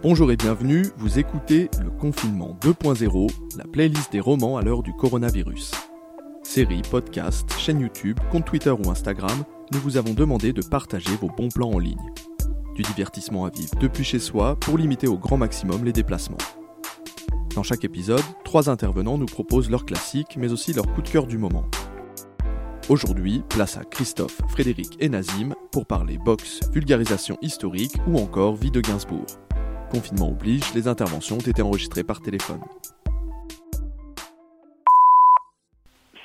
[0.00, 4.92] Bonjour et bienvenue, vous écoutez Le Confinement 2.0, la playlist des romans à l'heure du
[4.92, 5.72] coronavirus.
[6.44, 9.42] Série, podcast, chaîne YouTube, compte Twitter ou Instagram,
[9.72, 12.12] nous vous avons demandé de partager vos bons plans en ligne.
[12.76, 16.38] Du divertissement à vivre depuis chez soi pour limiter au grand maximum les déplacements.
[17.56, 21.26] Dans chaque épisode, trois intervenants nous proposent leurs classiques mais aussi leur coup de cœur
[21.26, 21.64] du moment.
[22.88, 28.70] Aujourd'hui, place à Christophe, Frédéric et Nazim pour parler boxe, vulgarisation historique ou encore vie
[28.70, 29.26] de Gainsbourg.
[29.90, 32.60] Confinement oblige, les interventions ont été enregistrées par téléphone.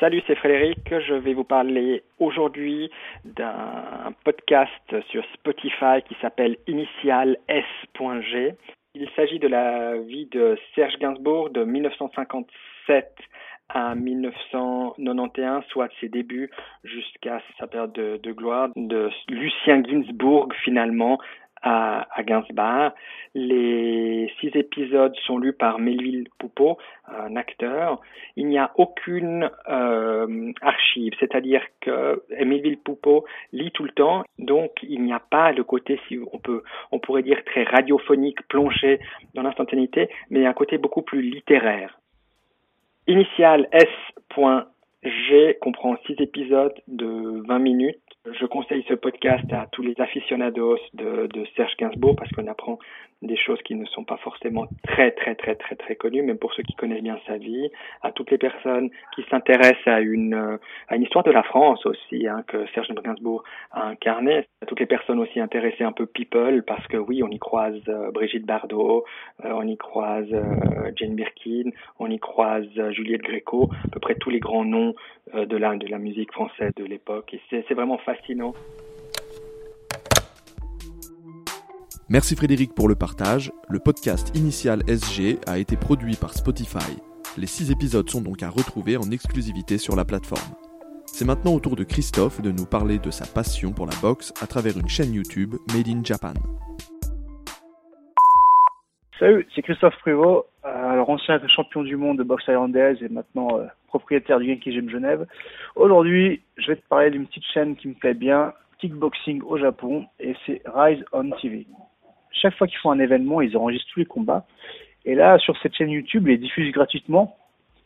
[0.00, 0.80] Salut, c'est Frédéric.
[0.90, 2.90] Je vais vous parler aujourd'hui
[3.24, 4.70] d'un podcast
[5.10, 8.54] sur Spotify qui s'appelle Initial S.G.
[8.96, 13.14] Il s'agit de la vie de Serge Gainsbourg de 1957
[13.68, 16.50] à 1991, soit ses débuts
[16.82, 21.18] jusqu'à sa période de, de gloire, de Lucien Gainsbourg finalement,
[21.62, 22.92] à, à Gainsbourg.
[23.34, 28.00] Les six épisodes sont lus par Melville Poupeau, un acteur.
[28.36, 34.72] Il n'y a aucune euh, archive, c'est-à-dire que Melville Poupeau lit tout le temps, donc
[34.82, 39.00] il n'y a pas le côté, si on peut, on pourrait dire très radiophonique, plongé
[39.34, 41.98] dans l'instantanéité, mais un côté beaucoup plus littéraire.
[43.06, 50.00] Initial S.G comprend six épisodes de 20 minutes je conseille ce podcast à tous les
[50.00, 52.78] aficionados de, de Serge Gainsbourg parce qu'on apprend
[53.22, 56.52] des choses qui ne sont pas forcément très très très très très connues, même pour
[56.54, 57.70] ceux qui connaissent bien sa vie,
[58.02, 62.26] à toutes les personnes qui s'intéressent à une à une histoire de la France aussi,
[62.26, 66.62] hein, que Serge Gainsbourg a incarné, à toutes les personnes aussi intéressées un peu people,
[66.66, 69.04] parce que oui, on y croise euh, Brigitte Bardot,
[69.44, 74.14] euh, on y croise euh, Jane Birkin, on y croise Juliette Gréco, à peu près
[74.16, 74.94] tous les grands noms
[75.34, 78.54] de la de la musique française de l'époque, et c'est vraiment fascinant.
[82.12, 83.50] Merci Frédéric pour le partage.
[83.70, 87.00] Le podcast Initial SG a été produit par Spotify.
[87.38, 90.54] Les six épisodes sont donc à retrouver en exclusivité sur la plateforme.
[91.06, 94.34] C'est maintenant au tour de Christophe de nous parler de sa passion pour la boxe
[94.42, 96.34] à travers une chaîne YouTube Made in Japan.
[99.18, 103.64] Salut, c'est Christophe Prévost, euh, ancien champion du monde de boxe irlandaise et maintenant euh,
[103.86, 105.26] propriétaire du Genki Gym Genève.
[105.76, 110.04] Aujourd'hui, je vais te parler d'une petite chaîne qui me plaît bien, kickboxing au Japon,
[110.20, 111.66] et c'est Rise on TV
[112.32, 114.44] chaque fois qu'ils font un événement, ils enregistrent tous les combats.
[115.04, 117.36] Et là, sur cette chaîne YouTube, ils les diffusent gratuitement.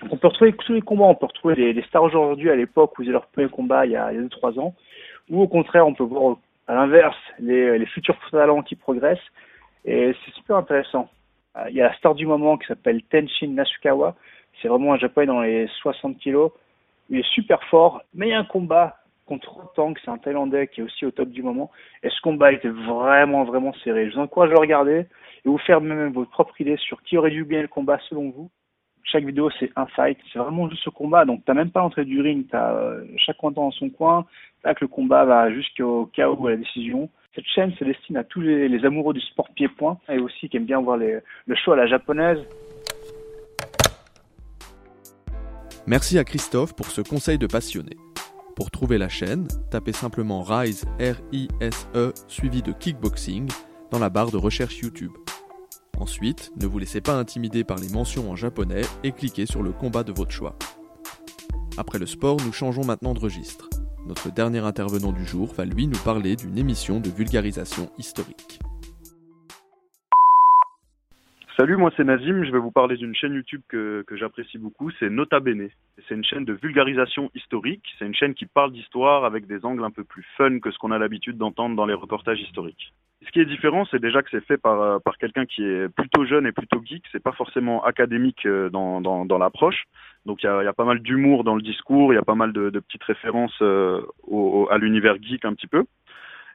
[0.00, 2.98] Donc on peut retrouver tous les combats, on peut retrouver les, stars aujourd'hui à l'époque
[2.98, 4.74] où ils faisaient leur premier combat il y a 2-3 ans.
[5.30, 6.36] Ou au contraire, on peut voir
[6.66, 9.18] à l'inverse les, les futurs talents qui progressent.
[9.84, 11.08] Et c'est super intéressant.
[11.56, 14.14] Euh, il y a la star du moment qui s'appelle Tenshin Nasukawa.
[14.60, 16.52] C'est vraiment un japonais dans les 60 kilos.
[17.10, 18.96] Il est super fort, mais il y a un combat
[19.26, 21.70] contre Tang, c'est un Thaïlandais qui est aussi au top du moment.
[22.02, 24.08] Et ce combat était vraiment, vraiment serré?
[24.08, 25.06] Je vous encourage à le regarder
[25.44, 28.30] et vous faire même votre propre idée sur qui aurait dû gagner le combat selon
[28.30, 28.50] vous.
[29.04, 30.18] Chaque vidéo, c'est un fight.
[30.32, 31.24] C'est vraiment juste ce combat.
[31.24, 32.46] Donc, t'as même pas l'entrée du ring.
[32.50, 34.26] T'as euh, chaque coin dans son coin.
[34.64, 37.10] Que le combat va jusqu'au chaos ou à la décision.
[37.34, 40.66] Cette chaîne se destine à tous les, amoureux du sport pied-point et aussi qui aiment
[40.66, 41.22] bien voir le
[41.56, 42.38] show à la japonaise.
[45.86, 47.96] Merci à Christophe pour ce conseil de passionné.
[48.54, 53.48] Pour trouver la chaîne, tapez simplement Rise R-I-S-E suivi de Kickboxing
[53.90, 55.12] dans la barre de recherche YouTube.
[55.98, 59.72] Ensuite, ne vous laissez pas intimider par les mentions en japonais et cliquez sur le
[59.72, 60.56] combat de votre choix.
[61.78, 63.70] Après le sport, nous changeons maintenant de registre.
[64.06, 68.60] Notre dernier intervenant du jour va lui nous parler d'une émission de vulgarisation historique.
[71.62, 75.08] Salut, moi c'est Nazim, je vais vous parler d'une chaîne YouTube que, j'apprécie beaucoup, c'est
[75.08, 75.68] Nota Bene.
[76.08, 79.84] C'est une chaîne de vulgarisation historique, c'est une chaîne qui parle d'histoire avec des angles
[79.84, 82.92] un peu plus fun que ce qu'on a l'habitude d'entendre dans les reportages historiques.
[83.24, 86.24] Ce qui est différent, c'est déjà que c'est fait par, euh, quelqu'un qui est plutôt
[86.24, 89.84] jeune et plutôt geek, c'est pas forcément académique euh, dans, l'approche.
[90.26, 92.52] Donc il y a, pas mal d'humour dans le discours, il y a pas mal
[92.52, 94.02] de, petites références euh,
[94.68, 95.84] à l'univers geek un petit peu.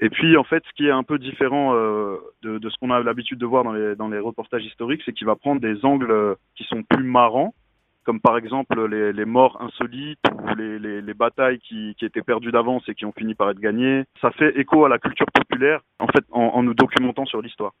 [0.00, 3.02] Et puis en fait, ce qui est un peu différent euh, de, ce qu'on a
[3.02, 6.82] l'habitude de voir dans les, reportages historiques, c'est qu'il va prendre des angles qui sont
[6.82, 7.54] plus marrants,
[8.04, 12.82] comme par exemple les, morts insolites ou les, les, les batailles qui, étaient perdues d'avance
[12.88, 14.04] et qui ont fini par être gagnées.
[14.20, 17.72] Ça fait écho à la culture populaire, en fait, en, nous documentant sur l'histoire.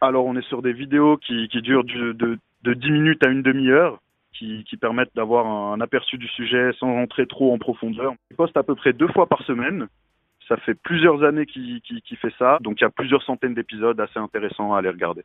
[0.00, 3.42] Alors on est sur des vidéos qui, durent de, de, de 10 minutes à une
[3.42, 4.00] demi-heure.
[4.32, 8.14] Qui, permettent d'avoir un, aperçu du sujet sans rentrer trop en profondeur.
[8.30, 9.86] Il poste à peu près deux fois par semaine
[10.50, 11.80] ça fait plusieurs années qu'il
[12.20, 15.22] fait ça, donc il y a plusieurs centaines d'épisodes assez intéressants à aller regarder.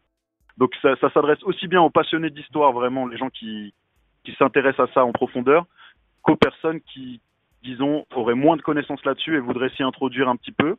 [0.57, 3.73] Donc ça, s'adresse aussi bien aux passionnés d'histoire, vraiment les gens qui,
[4.23, 5.65] qui s'intéressent à ça en profondeur,
[6.21, 7.21] qu'aux personnes qui,
[7.63, 10.75] disons, auraient moins de connaissances là-dessus et voudraient s'y introduire un petit peu.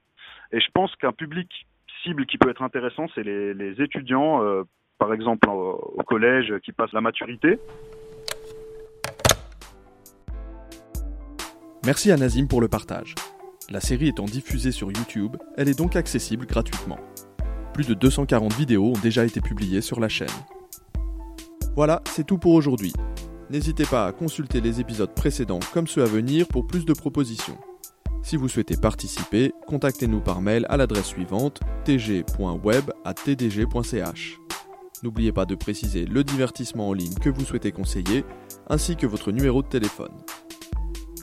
[0.52, 1.66] Et je pense qu'un public
[2.04, 4.62] cible qui peut être intéressant, c'est les, étudiants, euh,
[4.98, 7.58] par exemple au collège, qui passent la maturité.
[11.84, 13.14] Merci à Nazim pour le partage.
[13.68, 17.00] La série étant diffusée sur YouTube, elle est donc accessible gratuitement.
[17.74, 20.28] Plus de 240 vidéos ont déjà été publiées sur la chaîne.
[21.74, 22.92] Voilà, c'est tout pour aujourd'hui.
[23.50, 27.58] N'hésitez pas à consulter les épisodes précédents comme ceux à venir pour plus de propositions.
[28.22, 34.38] Si vous souhaitez participer, contactez-nous par mail à l'adresse suivante tg.web@tdg.ch.
[35.02, 38.24] N'oubliez pas de préciser le divertissement en ligne que vous souhaitez conseiller,
[38.68, 40.12] ainsi que votre numéro de téléphone.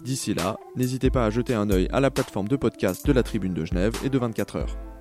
[0.03, 3.23] D'ici là, n'hésitez pas à jeter un œil à la plateforme de podcast de la
[3.23, 4.93] Tribune de Genève et de 24 heures.